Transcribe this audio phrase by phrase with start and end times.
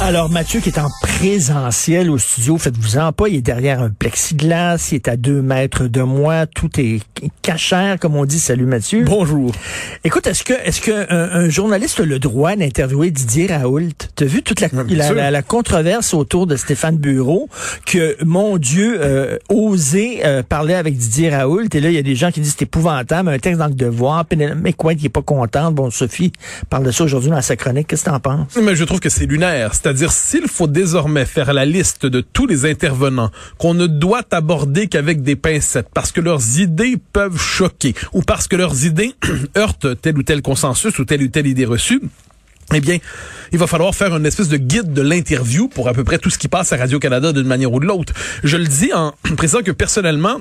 [0.00, 4.90] Alors, Mathieu qui est en présentiel au studio, faites-vous-en pas, il est derrière un plexiglas,
[4.92, 7.00] il est à deux mètres de moi, tout est
[7.42, 8.38] cachère, comme on dit.
[8.38, 9.02] Salut Mathieu.
[9.02, 9.50] Bonjour.
[10.04, 13.90] Écoute, est-ce que est-ce que un, journaliste a le droit d'interviewer Didier Raoult?
[14.14, 17.48] T'as vu toute la, la, la, controverse autour de Stéphane Bureau,
[17.84, 22.02] que, mon Dieu, euh, osé euh, parler avec Didier Raoult, et là, il y a
[22.02, 24.24] des gens qui disent c'est épouvantable, un texte dans le devoir,
[24.62, 25.74] mais quoi, qui est pas contente.
[25.74, 26.32] Bon, Sophie
[26.70, 27.88] parle de ça aujourd'hui dans sa chronique.
[27.88, 28.56] Qu'est-ce que t'en penses?
[28.62, 29.74] Mais je trouve que c'est lunaire.
[29.88, 34.86] C'est-à-dire, s'il faut désormais faire la liste de tous les intervenants qu'on ne doit aborder
[34.86, 39.14] qu'avec des pincettes parce que leurs idées peuvent choquer ou parce que leurs idées
[39.56, 42.02] heurtent tel ou tel consensus ou telle ou telle idée reçue,
[42.74, 42.98] eh bien,
[43.50, 46.28] il va falloir faire une espèce de guide de l'interview pour à peu près tout
[46.28, 48.12] ce qui passe à Radio-Canada d'une manière ou de l'autre.
[48.44, 50.38] Je le dis en précisant que personnellement,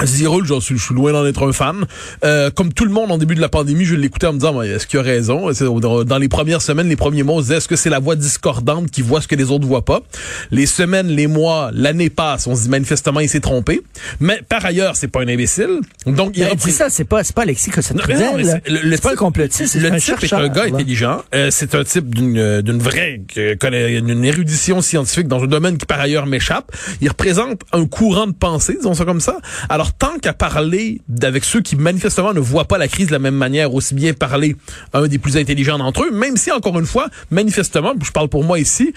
[0.00, 1.86] Je suis, je suis loin d'en être un fan.
[2.24, 4.60] Euh, comme tout le monde en début de la pandémie, je l'écoutais en me disant,
[4.60, 5.50] est-ce qu'il a raison?
[5.80, 8.14] Dans les premières semaines, les premiers mois, on se disait, est-ce que c'est la voix
[8.14, 10.02] discordante qui voit ce que les autres voient pas?
[10.50, 13.82] Les semaines, les mois, l'année passe, on se dit manifestement, il s'est trompé.
[14.20, 15.80] Mais par ailleurs, c'est pas un imbécile.
[16.06, 19.98] Donc, il a ça, c'est pas, c'est pas Alexis que c'est pas un complotiste, Le
[19.98, 21.22] type est un gars intelligent.
[21.34, 26.00] Euh, c'est un type d'une, d'une vraie, d'une érudition scientifique dans un domaine qui par
[26.00, 26.70] ailleurs m'échappe.
[27.00, 29.38] Il représente un courant de pensée, disons ça comme ça.
[29.68, 33.18] Alors, tant qu'à parler avec ceux qui manifestement ne voient pas la crise de la
[33.18, 34.56] même manière, aussi bien parler
[34.92, 38.28] à un des plus intelligents d'entre eux, même si encore une fois, manifestement, je parle
[38.28, 38.92] pour moi ici,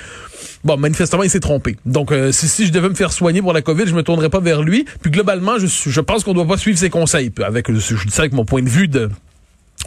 [0.63, 1.77] bon, manifestement, il s'est trompé.
[1.85, 4.29] Donc, euh, si, si, je devais me faire soigner pour la COVID, je me tournerais
[4.29, 4.85] pas vers lui.
[5.01, 7.31] Puis globalement, je, je pense qu'on doit pas suivre ses conseils.
[7.43, 9.09] Avec, je dis ça avec mon point de vue de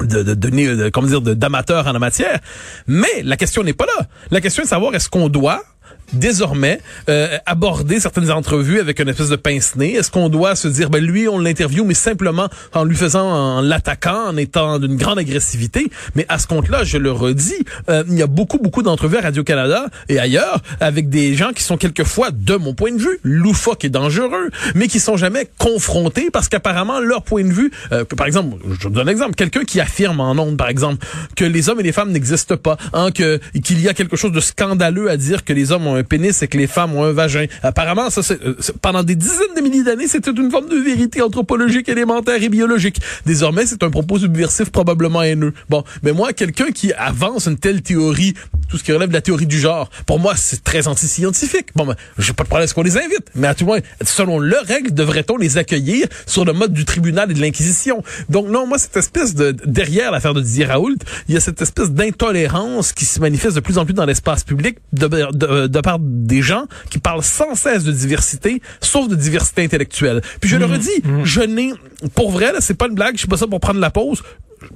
[0.01, 2.41] de, de, de, comment dire d'amateur en la matière
[2.87, 5.63] mais la question n'est pas là la question est de savoir est-ce qu'on doit
[6.13, 9.95] désormais euh, aborder certaines entrevues avec une espèce de pince-nez?
[9.95, 13.61] Est-ce qu'on doit se dire, ben lui, on l'interview, mais simplement en lui faisant, en
[13.61, 15.91] l'attaquant, en étant d'une grande agressivité?
[16.15, 19.23] Mais à ce compte-là, je le redis, euh, il y a beaucoup, beaucoup d'entrevues à
[19.23, 23.85] Radio-Canada et ailleurs avec des gens qui sont quelquefois, de mon point de vue, loufoques
[23.85, 28.27] et dangereux, mais qui sont jamais confrontés parce qu'apparemment, leur point de vue, euh, par
[28.27, 31.05] exemple, je donne un exemple, quelqu'un qui affirme en ondes, par exemple,
[31.37, 34.41] que les hommes et les femmes n'existent pas, hein, qu'il y a quelque chose de
[34.41, 37.13] scandaleux à dire que les hommes ont un pénis et que les femmes ont un
[37.13, 37.47] vagin.
[37.63, 41.23] Apparemment, ça, c'est, euh, pendant des dizaines de milliers d'années, c'était une forme de vérité
[41.23, 43.01] anthropologique, élémentaire et biologique.
[43.27, 45.53] Désormais, c'est un propos subversif probablement haineux.
[45.69, 48.35] Bon, mais moi, quelqu'un qui avance une telle théorie,
[48.69, 51.69] tout ce qui relève de la théorie du genre, pour moi, c'est très anti-scientifique.
[51.75, 53.81] Bon, ben, j'ai pas de problème à ce qu'on les invite, mais à tout moins,
[54.03, 58.03] selon leurs règles, devrait-on les accueillir sur le mode du tribunal et de l'inquisition?
[58.29, 60.97] Donc non, moi, cette espèce de, derrière l'affaire de Didier Raoult,
[61.29, 64.45] il y a cette espèce d'intolérance qui se manifeste de plus en plus dans l'espace
[64.45, 69.17] public de, de, de par des gens qui parlent sans cesse de diversité, sauf de
[69.17, 70.21] diversité intellectuelle.
[70.41, 70.73] Puis je le mmh.
[70.73, 71.25] redis, mmh.
[71.25, 71.73] je n'ai,
[72.15, 74.23] pour vrai, là, c'est pas une blague, je suis pas ça pour prendre la pause.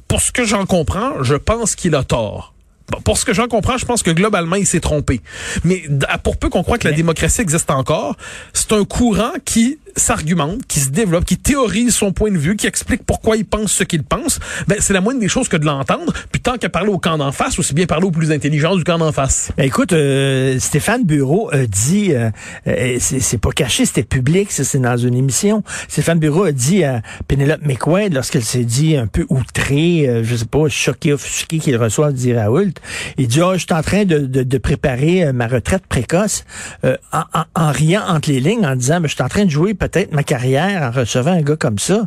[0.08, 2.54] Pour ce que j'en comprends, je pense qu'il a tort.
[3.04, 5.20] Pour ce que j'en comprends, je pense que globalement, il s'est trompé.
[5.64, 5.82] Mais
[6.22, 8.16] pour peu qu'on croit que la démocratie existe encore,
[8.52, 12.66] c'est un courant qui s'argumente, qui se développe, qui théorise son point de vue, qui
[12.66, 15.64] explique pourquoi il pense ce qu'il pense, ben, c'est la moindre des choses que de
[15.64, 16.12] l'entendre.
[16.30, 18.84] Puis tant qu'à parler au camp d'en face, aussi bien parler aux plus intelligents du
[18.84, 19.50] camp d'en face.
[19.56, 22.30] Ben, écoute, euh, Stéphane Bureau a dit, euh,
[22.66, 25.62] euh c'est pas caché, c'était public, c'est dans une émission.
[25.88, 30.36] Stéphane Bureau a dit à Penelope McQuaid, lorsqu'elle s'est dit un peu outrée, euh, je
[30.36, 32.72] sais pas, choquée, offusquée qu'il reçoit dit Raoult,
[33.18, 36.44] il dit, oh, je suis en train de, de, de préparer ma retraite précoce,
[36.84, 39.50] en, en, en, riant entre les lignes, en disant, ben, je suis en train de
[39.50, 42.06] jouer peut-être ma carrière en recevant un gars comme ça.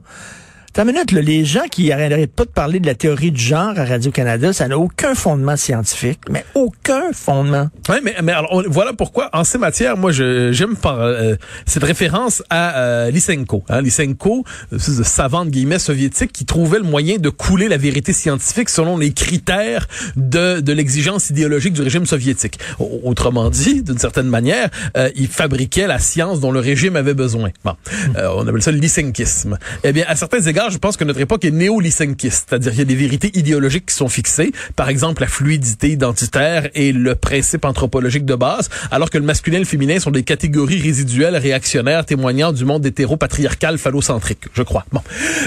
[0.72, 3.85] T'as minute, les gens qui n'arrêtent pas de parler de la théorie du genre à
[3.85, 7.69] Radio-Canada, ça n'a aucun fondement scientifique, mais aucun fondement.
[7.90, 11.35] Oui, mais, mais alors, voilà pourquoi, en ces matières, moi, j'aime par euh,
[11.66, 13.63] cette référence à euh, Lysenko.
[13.68, 14.44] Hein, Lysenko,
[14.78, 18.97] ce savant de guillemets soviétique qui trouvait le moyen de couler la vérité scientifique selon
[18.97, 22.59] les critères de, de l'exigence idéologique du régime soviétique.
[22.78, 27.50] Autrement dit, d'une certaine manière, euh, il fabriquait la science dont le régime avait besoin.
[27.66, 27.74] Bon,
[28.16, 29.58] euh, on appelle ça le lysenkisme.
[29.84, 32.82] Eh bien, à certains égards, je pense que notre époque est néo-lysenkiste, c'est-à-dire qu'il y
[32.82, 37.64] a des vérités idéologiques qui sont fixées, par exemple la fluidité identitaire et le principe
[37.66, 42.06] anthropologique de base, alors que le masculin et le féminin sont des catégories résiduelles réactionnaires
[42.06, 44.85] témoignant du monde hétéro-patriarcal phallocentrique, je crois.
[44.91, 45.02] Bon,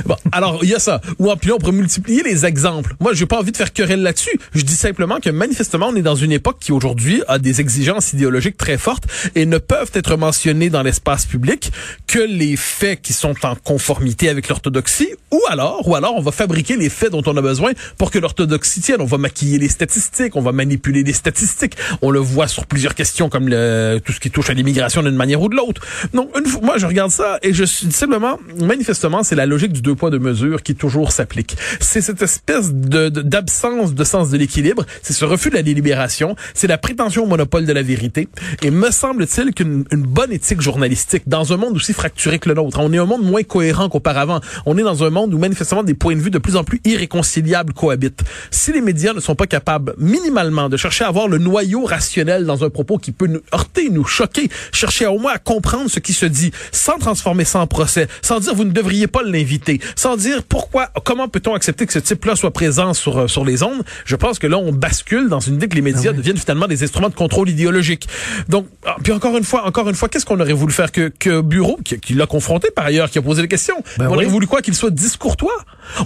[0.07, 1.01] bon alors il y a ça.
[1.19, 2.95] Ou en plus, on pourrait multiplier les exemples.
[3.01, 4.39] Moi, j'ai pas envie de faire querelle là-dessus.
[4.55, 8.13] Je dis simplement que manifestement, on est dans une époque qui aujourd'hui a des exigences
[8.13, 9.05] idéologiques très fortes
[9.35, 11.73] et ne peuvent être mentionnées dans l'espace public
[12.07, 16.33] que les faits qui sont en conformité avec l'orthodoxie ou alors, ou alors on va
[16.33, 19.01] fabriquer les faits dont on a besoin pour que l'orthodoxie tienne.
[19.01, 21.77] On va maquiller les statistiques, on va manipuler les statistiques.
[22.03, 25.15] On le voit sur plusieurs questions comme le, tout ce qui touche à l'immigration d'une
[25.15, 25.83] manière ou de l'autre.
[26.13, 29.73] Donc, une fois, moi, je regarde ça et je suis simplement, manifestement, c'est la logique
[29.73, 31.57] du deux poids deux mesures qui toujours s'applique.
[31.81, 36.37] C'est cette espèce de d'absence de, sens de l'équilibre, c'est ce refus de la délibération,
[36.55, 38.29] c'est la prétention au monopole de la vérité.
[38.63, 42.55] Et me semble-t-il qu'une une bonne éthique journalistique dans un monde aussi fracturé que le
[42.55, 44.41] nôtre, on est un monde moins cohérent qu'auparavant.
[44.67, 46.81] On est dans un monde où manifestement des points de vue de plus en plus
[46.85, 48.23] irréconciliables cohabitent.
[48.51, 52.45] Si les médias ne sont pas capables minimalement de chercher à avoir le noyau rationnel
[52.47, 56.01] dans un propos qui peut nous heurter, nous choquer, chercher au moins à comprendre ce
[56.01, 59.81] qui se dit, sans transformer ça en procès, sans dire vous ne devriez pas l'inviter,
[59.97, 63.63] sans dire pourquoi, comment peut-on accepter que ce type-là soit présent sur euh, sur les
[63.63, 63.83] ondes.
[64.05, 66.17] Je pense que là on bascule dans une idée que les médias Ah oui.
[66.19, 68.09] deviennent finalement des instruments de contrôle idéologique.
[68.49, 71.13] Donc, ah, puis encore une fois, encore une fois, qu'est-ce qu'on aurait voulu faire que
[71.19, 74.11] que Bureau, qui, qui l'a confronté par ailleurs, qui a posé des questions, Ben on
[74.11, 74.15] oui.
[74.17, 75.53] aurait voulu quoi qu'il soit discourtois.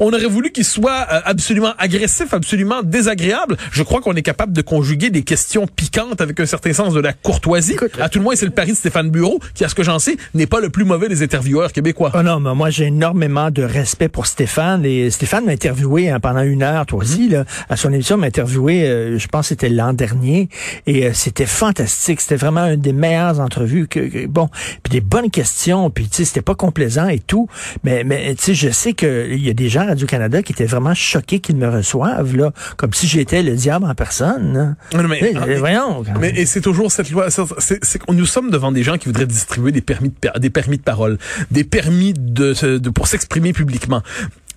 [0.00, 3.56] On aurait voulu qu'il soit euh, absolument agressif, absolument désagréable.
[3.72, 7.00] Je crois qu'on est capable de conjuguer des questions piquantes avec un certain sens de
[7.00, 7.72] la courtoisie.
[7.72, 9.82] Écoute, à tout le moins, c'est le pari de Stéphane Bureau, qui, à ce que
[9.82, 12.10] j'en sais, n'est pas le plus mauvais des intervieweurs québécois.
[12.14, 14.84] Oh non, mais moi j'ai énormément de respect pour Stéphane.
[14.84, 17.02] Et Stéphane m'a interviewé hein, pendant une heure, toi Mhm.
[17.04, 20.48] aussi, là, à son émission, m'a interviewé, euh, je pense c'était l'an dernier.
[20.86, 22.20] Et euh, c'était fantastique.
[22.20, 23.86] C'était vraiment une des meilleures entrevues.
[23.88, 24.48] Que, que- bon,
[24.82, 25.88] puis des bonnes questions.
[25.90, 27.48] Puis tu sais, c'était pas complaisant et tout.
[27.84, 30.64] Mais, mais tu sais, je sais qu'il y a des gens à Radio-Canada qui étaient
[30.66, 34.52] vraiment choqués qu'ils me reçoivent, là, comme si j'étais le diable en personne.
[34.54, 34.74] là.
[34.96, 36.02] Non, mais- voyons.
[36.20, 37.28] Mais et c'est toujours cette loi.
[37.30, 40.78] c'est- nous sommes devant des gens qui voudraient distribuer des permis de per- des permis
[40.78, 41.18] de parole,
[41.50, 42.54] des permis de
[42.90, 44.02] pour s'exprimer publiquement.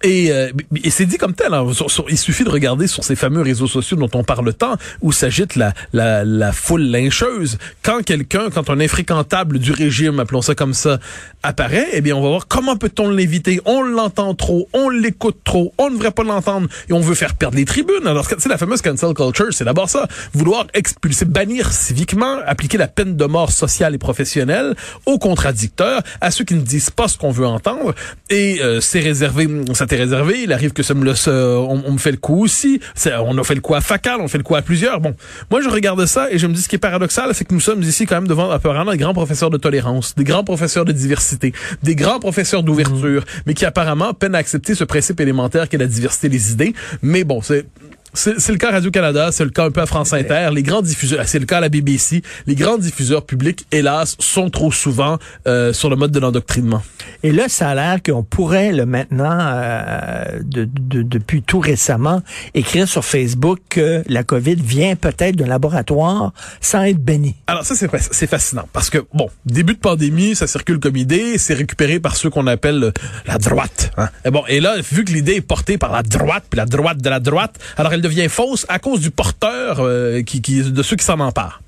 [0.03, 0.51] Et, euh,
[0.83, 1.53] et c'est dit comme tel.
[1.53, 1.65] hein.
[2.09, 5.55] Il suffit de regarder sur ces fameux réseaux sociaux dont on parle tant, où s'agite
[5.55, 7.57] la, la, la foule lyncheuse.
[7.83, 10.99] Quand quelqu'un, quand un infréquentable du régime, appelons ça comme ça,
[11.43, 13.59] apparaît, eh bien, on va voir comment peut-on l'éviter.
[13.65, 17.35] On l'entend trop, on l'écoute trop, on ne devrait pas l'entendre et on veut faire
[17.35, 18.05] perdre les tribunes.
[18.05, 20.07] Alors, sais, la fameuse cancel culture, c'est d'abord ça.
[20.33, 24.75] Vouloir expulser, bannir civiquement, appliquer la peine de mort sociale et professionnelle
[25.05, 27.93] aux contradicteurs, à ceux qui ne disent pas ce qu'on veut entendre.
[28.29, 29.47] Et euh, c'est réservé,
[29.95, 30.41] réservé.
[30.43, 32.79] Il arrive que ça me le, ça, on, on me fait le coup aussi.
[33.05, 34.99] On a fait le coup à Facal, on fait le coup à plusieurs.
[34.99, 35.15] Bon,
[35.51, 37.59] moi je regarde ça et je me dis ce qui est paradoxal, c'est que nous
[37.59, 40.91] sommes ici quand même devant apparemment des grands professeurs de tolérance, des grands professeurs de
[40.91, 41.53] diversité,
[41.83, 45.87] des grands professeurs d'ouverture, mais qui apparemment peinent à accepter ce principe élémentaire qu'est la
[45.87, 46.73] diversité des idées.
[47.01, 47.65] Mais bon, c'est
[48.13, 51.27] c'est le cas Radio-Canada, c'est le cas un peu à France Inter, les grands diffuseurs,
[51.27, 55.17] c'est le cas à la BBC, les grands diffuseurs publics, hélas, sont trop souvent
[55.47, 56.81] euh, sur le mode de l'endoctrinement.
[57.23, 62.21] Et là, ça a l'air qu'on pourrait, là, maintenant, euh, de- de- depuis tout récemment,
[62.53, 67.35] écrire sur Facebook que la COVID vient peut-être d'un laboratoire sans être béni.
[67.47, 70.95] Alors ça, c'est fa- c'est fascinant parce que, bon, début de pandémie, ça circule comme
[70.97, 72.91] idée, c'est récupéré par ceux qu'on appelle euh,
[73.27, 73.91] la droite.
[73.97, 74.09] Hein?
[74.25, 76.99] Et bon, et là, vu que l'idée est portée par la droite, puis la droite
[77.01, 80.83] de la droite, alors elle devient fausse à cause du porteur euh, qui, qui, de
[80.83, 81.61] ceux qui s'en emparent.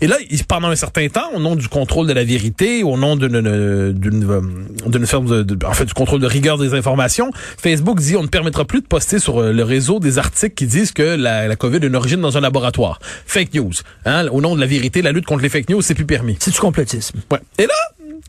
[0.00, 0.16] Et là,
[0.46, 3.92] pendant un certain temps, au nom du contrôle de la vérité, au nom d'une euh,
[3.92, 8.22] d'une forme de, de- en fait, du contrôle de rigueur des informations, Facebook dit on
[8.22, 11.48] ne permettra plus de poster sur euh, le réseau des articles qui disent que la,
[11.48, 13.00] la COVID a une origine dans un laboratoire.
[13.26, 13.72] Fake news.
[14.04, 14.28] Hein?
[14.28, 16.36] Au nom de la vérité, la lutte contre les fake news, c'est plus permis.
[16.38, 17.18] C'est du complotisme.
[17.30, 17.40] Ouais.
[17.58, 17.74] Et là,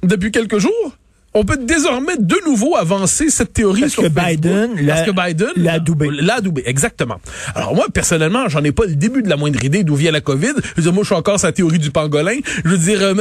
[0.04, 0.96] depuis quelques jours,
[1.34, 4.42] on peut désormais de nouveau avancer cette théorie Parce sur que Facebook.
[4.44, 6.10] Biden Parce que Biden l'a adoubé.
[6.12, 7.18] l'a adoubé, exactement.
[7.54, 10.22] Alors moi, personnellement, j'en ai pas le début de la moindre idée d'où vient la
[10.22, 10.54] COVID.
[10.58, 12.38] Je veux dire, moi, je suis encore sa théorie du pangolin.
[12.66, 13.14] Je veux dire, euh,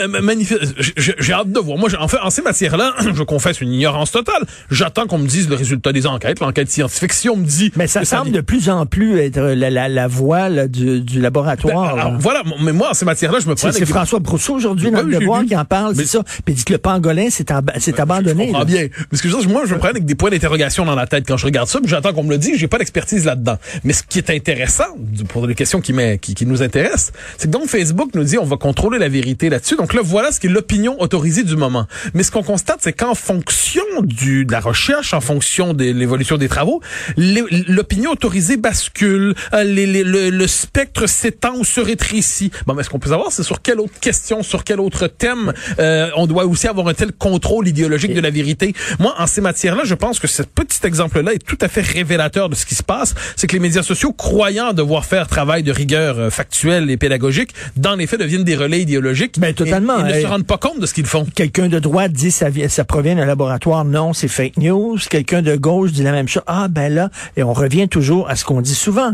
[1.18, 1.78] j'ai hâte de voir.
[1.78, 4.42] Moi, en fait, en ces matières-là, je confesse une ignorance totale.
[4.70, 7.12] J'attends qu'on me dise le résultat des enquêtes, l'enquête scientifique.
[7.12, 7.72] Si on me dit...
[7.76, 11.16] Mais ça semble de plus en plus être la, la, la voie là, du, du
[11.16, 11.94] Ben, laboratoire.
[11.94, 12.16] alors, là.
[12.18, 15.02] voilà, mais moi, en ces matières-là, je me prends C'est c'est François Brousseau aujourd'hui dans
[15.04, 16.22] Oui, le Devoir qui en parle, Mais- c'est ça.
[16.44, 18.52] Puis dit que le pangolin s'est ab- s'est abandonné.
[18.60, 18.86] Je bien.
[19.10, 21.36] Parce que je moi, je me prends avec des points d'interrogation dans la tête quand
[21.36, 23.58] je regarde ça, puis j'attends qu'on me le dise, j'ai pas d'expertise là-dedans.
[23.84, 24.84] Mais ce qui est intéressant,
[25.28, 28.44] pour les questions qui, qui, qui nous intéressent, c'est que donc Facebook nous dit on
[28.44, 29.76] va contrôler la vérité là-dessus.
[29.76, 31.86] Donc là, voilà ce qui est l'opinion autorisée du moment.
[32.14, 36.36] Mais ce qu'on constate, c'est qu'en fonction du, de la recherche, en fonction de l'évolution
[36.38, 36.80] des travaux,
[37.16, 42.50] l'opinion autorisée bascule, euh, les- les- le, le spectre s'étend ou se rétrécit.
[42.66, 45.52] Bon, mais ce qu'on peut savoir, c'est sur quelle autre question, sur quel autre thème
[45.78, 48.74] euh, on doit aussi avoir un tel contrôle idéologique de la vérité.
[48.98, 52.48] Moi, en ces matières-là, je pense que ce petit exemple-là est tout à fait révélateur
[52.48, 53.14] de ce qui se passe.
[53.36, 57.50] C'est que les médias sociaux, croyant devoir faire travail de rigueur euh, factuelle et pédagogique,
[57.76, 59.38] dans les faits deviennent des relais idéologiques.
[59.38, 60.04] Ben, totalement.
[60.06, 61.26] Et, et ne se rendent pas compte de ce qu'ils font.
[61.34, 63.84] Quelqu'un de droite dit ça, ça provient d'un laboratoire.
[63.84, 64.98] Non, c'est fake news.
[65.08, 66.42] Quelqu'un de gauche dit la même chose.
[66.46, 69.12] Ah, ben là, et on revient toujours à ce qu'on dit souvent.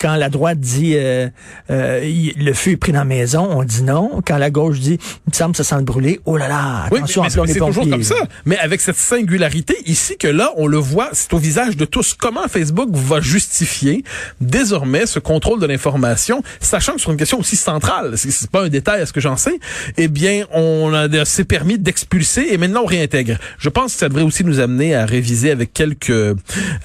[0.00, 1.28] Quand la droite dit euh,
[1.70, 2.00] euh,
[2.36, 4.20] le feu est pris dans la maison, on dit non.
[4.26, 6.86] Quand la gauche dit il me semble que ça sent le brûler, oh là là,
[6.90, 8.11] Oui, attention, mais, mais c'est les toujours comme ça.
[8.44, 12.14] Mais avec cette singularité ici que là, on le voit, c'est au visage de tous.
[12.14, 14.04] Comment Facebook va justifier
[14.40, 18.68] désormais ce contrôle de l'information, sachant que sur une question aussi centrale, c'est- pas un
[18.68, 19.58] détail à ce que j'en sais,
[19.96, 23.38] eh bien, on a s'est permis d'expulser et maintenant on réintègre.
[23.58, 26.12] Je pense que ça devrait aussi nous amener à réviser avec quelques,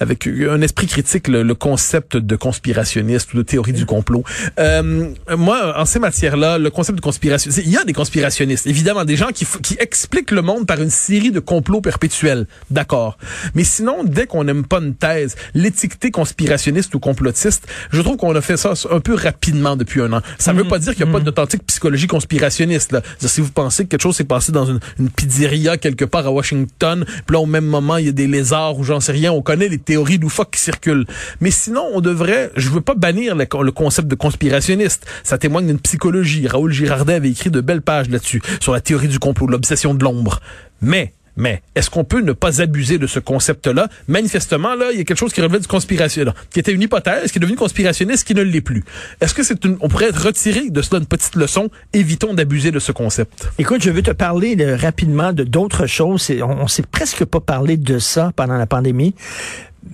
[0.00, 4.22] avec un esprit critique le, concept de conspirationniste ou de théorie du complot.
[4.60, 9.04] Euh, moi, en ces matières-là, le concept de conspiration, il y a des conspirationnistes, évidemment,
[9.04, 13.18] des gens qui expliquent le monde par une série de complots perpétuels, d'accord.
[13.54, 18.34] Mais sinon, dès qu'on n'aime pas une thèse, l'étiqueter conspirationniste ou complotiste, je trouve qu'on
[18.34, 20.20] a fait ça un peu rapidement depuis un an.
[20.38, 22.92] Ça ne veut pas dire qu'il n'y a pas d'authentique psychologie conspirationniste.
[22.92, 23.02] Là.
[23.18, 26.30] Si vous pensez que quelque chose s'est passé dans une, une pizzeria quelque part à
[26.30, 29.32] Washington, puis là, au même moment, il y a des lézards ou j'en sais rien,
[29.32, 31.06] on connaît les théories loufoques qui circulent.
[31.40, 35.06] Mais sinon, on devrait, je veux pas bannir le, le concept de conspirationniste.
[35.22, 36.46] Ça témoigne d'une psychologie.
[36.46, 40.04] Raoul Girardet avait écrit de belles pages là-dessus, sur la théorie du complot, l'obsession de
[40.04, 40.40] l'ombre.
[40.80, 43.86] Mais mais est-ce qu'on peut ne pas abuser de ce concept-là?
[44.08, 47.30] Manifestement, là, il y a quelque chose qui relevait du conspirationniste, qui était une hypothèse,
[47.30, 48.82] qui est devenue conspirationniste, qui ne l'est plus.
[49.20, 51.70] Est-ce que c'est une, on pourrait retirer de cela une petite leçon?
[51.92, 53.48] Évitons d'abuser de ce concept.
[53.60, 56.28] Écoute, je veux te parler de- rapidement de d'autres choses.
[56.42, 59.14] On, on s'est presque pas parlé de ça pendant la pandémie.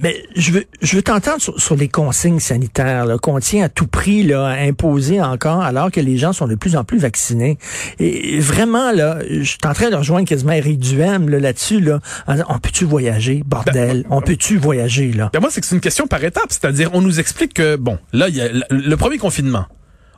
[0.00, 3.68] Mais je veux, je veux t'entendre sur, sur les consignes sanitaires là, qu'on tient à
[3.68, 6.98] tout prix là, à imposer encore, alors que les gens sont de plus en plus
[6.98, 7.58] vaccinés.
[7.98, 11.80] Et vraiment, là, je suis en train de rejoindre quasiment Eric Duhem là, là-dessus.
[11.80, 14.04] Là, en disant, on peut-tu voyager, bordel?
[14.10, 15.30] On peut-tu voyager, là?
[15.32, 16.50] Ben moi, c'est que c'est une question par étapes.
[16.50, 19.66] C'est-à-dire, on nous explique que, bon, là, il y a le premier confinement.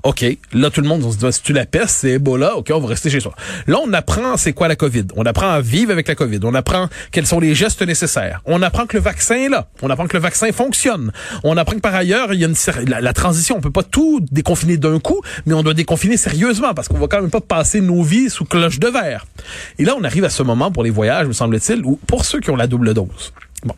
[0.06, 0.24] OK.
[0.52, 2.78] Là, tout le monde, on se dit, si tu la peste, c'est Ebola, OK, on
[2.78, 3.34] va rester chez soi.
[3.66, 5.06] Là, on apprend c'est quoi la COVID.
[5.16, 6.38] On apprend à vivre avec la COVID.
[6.44, 8.40] On apprend quels sont les gestes nécessaires.
[8.44, 9.66] On apprend que le vaccin est là.
[9.82, 11.10] On apprend que le vaccin fonctionne.
[11.42, 13.56] On apprend que par ailleurs, il y a la transition.
[13.56, 17.08] On peut pas tout déconfiner d'un coup, mais on doit déconfiner sérieusement parce qu'on va
[17.08, 19.26] quand même pas passer nos vies sous cloche de verre.
[19.80, 22.38] Et là, on arrive à ce moment pour les voyages, me semble-t-il, où pour ceux
[22.38, 23.32] qui ont la double dose.
[23.64, 23.74] Bon.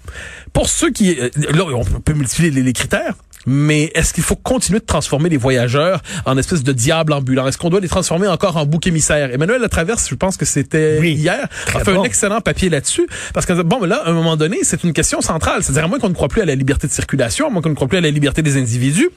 [0.53, 1.19] Pour ceux qui...
[1.21, 3.15] euh, Là, on peut multiplier les, les critères.
[3.47, 7.47] Mais est-ce qu'il faut continuer de transformer les voyageurs en espèce de diable ambulant?
[7.47, 9.31] Est-ce qu'on doit les transformer encore en bouc émissaire?
[9.33, 11.13] Emmanuel Latraverse, je pense que c'était Oui.
[11.15, 12.03] hier, a fait bon.
[12.03, 13.07] un excellent papier là-dessus.
[13.33, 15.63] Parce que, bon, mais là, à un moment donné, c'est une question centrale.
[15.63, 17.71] C'est-à-dire, à moins qu'on ne croit plus à la liberté de circulation, à moins qu'on
[17.71, 19.09] ne croit plus à la liberté des individus.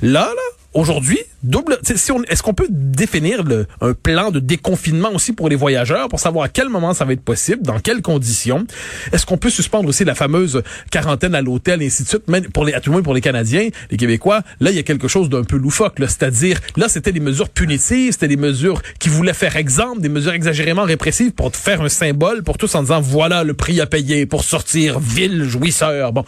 [0.00, 0.42] Là, là,
[0.74, 5.56] aujourd'hui, double, si est-ce qu'on peut définir le, un plan de déconfinement aussi pour les
[5.56, 8.66] voyageurs pour savoir à quel moment ça va être possible, dans quelles conditions?
[9.12, 12.48] Est-ce qu'on peut suspendre aussi la fameuse quarantaine à l'hôtel et ainsi de suite, même
[12.48, 14.42] pour les, à tout le moins pour les Canadiens, les Québécois?
[14.60, 15.96] Là, il y a quelque chose d'un peu loufoque.
[15.98, 20.32] C'est-à-dire, là, c'était des mesures punitives, c'était des mesures qui voulaient faire exemple, des mesures
[20.32, 24.26] exagérément répressives pour faire un symbole pour tous en disant, voilà le prix à payer
[24.26, 26.12] pour sortir vil jouisseur.
[26.12, 26.24] Bon.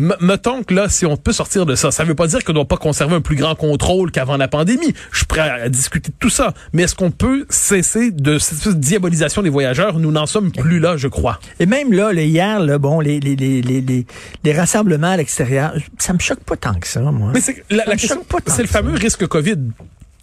[0.00, 2.52] M- mettons que là, si on peut sortir de ça, ça veut pas dire qu'on
[2.52, 4.94] doit pas conserver un plus grand contrôle qu'avant la pandémie.
[5.10, 6.54] Je suis prêt à, à discuter de tout ça.
[6.72, 9.98] Mais est-ce qu'on peut cesser de cette diabolisation des voyageurs?
[9.98, 11.40] Nous n'en sommes plus là, je crois.
[11.58, 14.06] Et même là, le hier, là, bon, les, les, les, les,
[14.44, 17.32] les, rassemblements à l'extérieur, ça me choque pas tant que ça, moi.
[17.34, 19.56] Mais c'est la, la question, c'est le fameux risque Covid.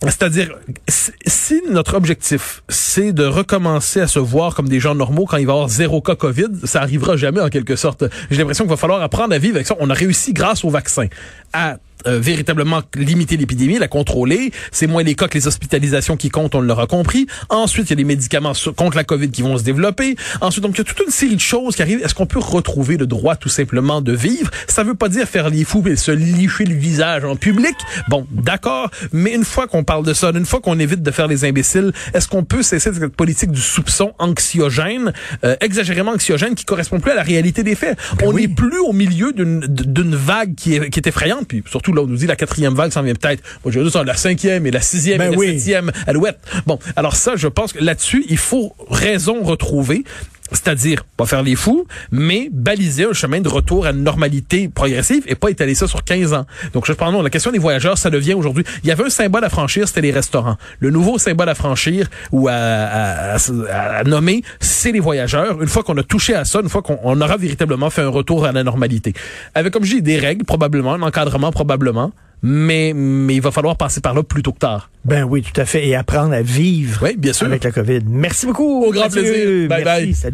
[0.04, 0.56] C'est-à-dire,
[0.88, 5.46] si- notre objectif, c'est de recommencer à se voir comme des gens normaux quand il
[5.48, 8.04] va y avoir zéro cas COVID, ça arrivera jamais en quelque sorte.
[8.30, 9.75] J'ai l'impression qu'il va falloir apprendre à vivre avec ça.
[9.80, 11.08] On a réussi grâce au vaccin
[11.54, 14.52] à euh, véritablement limiter l'épidémie, la contrôler.
[14.72, 17.28] C'est moins les cas que les hospitalisations qui comptent, on l'aura compris.
[17.50, 20.16] Ensuite, il y a des médicaments contre la COVID qui vont se développer.
[20.42, 22.04] Ensuite, donc, il y a toute une série de choses qui arrivent.
[22.04, 24.52] Est-ce qu'on peut retrouver le droit tout simplement de vivre?
[24.68, 27.75] Ça veut pas dire faire les fous et se licher le visage en public.
[28.10, 28.90] Bon, d'accord.
[29.12, 31.92] Mais une fois qu'on parle de ça, une fois qu'on évite de faire les imbéciles,
[32.14, 37.12] est-ce qu'on peut cesser cette politique du soupçon anxiogène, euh, exagérément anxiogène, qui correspond plus
[37.12, 37.98] à la réalité des faits?
[38.24, 38.44] on oui.
[38.44, 41.48] n'est plus au milieu d'une d'une vague qui est, qui est effrayante.
[41.48, 43.44] Puis surtout, là, on nous dit la quatrième vague s'en vient peut-être.
[43.63, 46.39] Moi, je veux dire, la cinquième et la sixième Ben et la septième alouette.
[46.65, 50.04] Bon, alors ça, je pense que là-dessus, il faut raison retrouver.
[50.52, 55.24] C'est-à-dire, pas faire les fous, mais baliser un chemin de retour à une normalité progressive
[55.28, 56.46] et pas étaler ça sur 15 ans.
[56.74, 59.10] Donc, je pense, non, la question des voyageurs, ça devient aujourd'hui, il y avait un
[59.10, 60.58] symbole à franchir, c'était les restaurants.
[60.80, 65.62] Le nouveau symbole à franchir ou à, à- à- à nommer, c'est les voyageurs.
[65.62, 68.10] Une fois qu'on a touché à ça, une fois qu'on on aura véritablement fait un
[68.10, 69.14] retour à la normalité.
[69.56, 72.12] Avec, comme je dis, des règles, probablement, un encadrement, probablement,
[72.44, 74.92] mais, mais il va falloir passer par là plus tôt que tard.
[75.04, 75.88] Ben oui, tout à fait.
[75.88, 77.48] Et apprendre à vivre Oui, bien sûr.
[77.48, 78.02] avec la COVID.
[78.08, 78.84] Merci beaucoup.
[78.86, 79.22] Au grand Mathieu.
[79.22, 79.70] plaisir.
[79.70, 80.06] Bye Merci.
[80.06, 80.14] bye.
[80.14, 80.34] Salut.